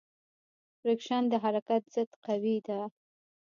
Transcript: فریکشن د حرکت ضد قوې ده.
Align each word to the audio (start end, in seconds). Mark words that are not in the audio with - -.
فریکشن 0.79 1.23
د 1.31 1.33
حرکت 1.43 1.83
ضد 1.95 2.11
قوې 2.25 2.57
ده. 2.67 2.79